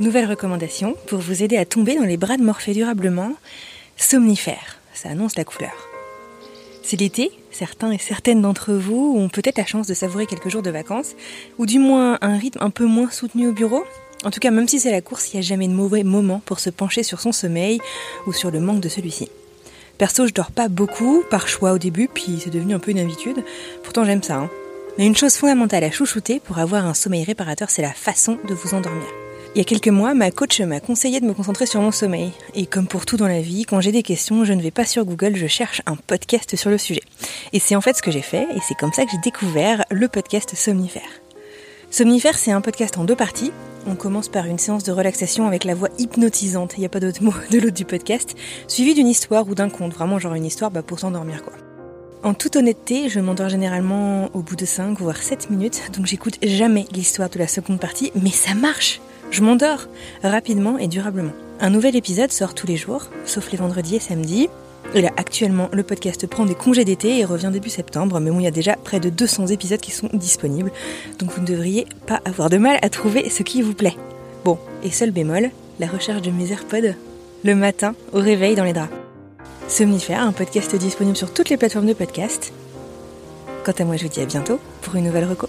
[0.00, 3.32] Nouvelle recommandation pour vous aider à tomber dans les bras de Morphée durablement,
[3.96, 4.78] somnifère.
[4.94, 5.88] Ça annonce la couleur.
[6.84, 10.62] C'est l'été, certains et certaines d'entre vous ont peut-être la chance de savourer quelques jours
[10.62, 11.16] de vacances,
[11.58, 13.84] ou du moins un rythme un peu moins soutenu au bureau.
[14.24, 16.42] En tout cas, même si c'est la course, il n'y a jamais de mauvais moment
[16.46, 17.80] pour se pencher sur son sommeil
[18.28, 19.28] ou sur le manque de celui-ci.
[19.98, 23.00] Perso, je dors pas beaucoup, par choix au début, puis c'est devenu un peu une
[23.00, 23.44] habitude.
[23.82, 24.36] Pourtant, j'aime ça.
[24.36, 24.50] Hein.
[24.96, 28.54] Mais une chose fondamentale à chouchouter pour avoir un sommeil réparateur, c'est la façon de
[28.54, 29.27] vous endormir.
[29.58, 32.30] Il y a quelques mois, ma coach m'a conseillé de me concentrer sur mon sommeil.
[32.54, 34.84] Et comme pour tout dans la vie, quand j'ai des questions, je ne vais pas
[34.84, 37.02] sur Google, je cherche un podcast sur le sujet.
[37.52, 39.84] Et c'est en fait ce que j'ai fait, et c'est comme ça que j'ai découvert
[39.90, 41.10] le podcast Somnifère.
[41.90, 43.50] Somnifère, c'est un podcast en deux parties.
[43.88, 47.00] On commence par une séance de relaxation avec la voix hypnotisante, il n'y a pas
[47.00, 48.36] d'autre mot de l'autre du podcast,
[48.68, 51.54] suivi d'une histoire ou d'un conte, vraiment genre une histoire bah, pour s'endormir quoi.
[52.22, 56.38] En toute honnêteté, je m'endors généralement au bout de 5 voire 7 minutes, donc j'écoute
[56.44, 59.00] jamais l'histoire de la seconde partie, mais ça marche
[59.30, 59.86] je m'endors
[60.22, 61.32] rapidement et durablement.
[61.60, 64.48] Un nouvel épisode sort tous les jours, sauf les vendredis et samedis.
[64.94, 68.38] Et là, actuellement, le podcast prend des congés d'été et revient début septembre, mais bon,
[68.38, 70.72] il y a déjà près de 200 épisodes qui sont disponibles,
[71.18, 73.96] donc vous ne devriez pas avoir de mal à trouver ce qui vous plaît.
[74.44, 76.94] Bon, et seul bémol, la recherche de mes AirPods,
[77.44, 78.92] le matin, au réveil dans les draps.
[79.68, 82.52] Somnifère, un podcast disponible sur toutes les plateformes de podcast.
[83.64, 85.48] Quant à moi, je vous dis à bientôt pour une nouvelle reco.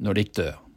[0.00, 0.69] når de ikke dør.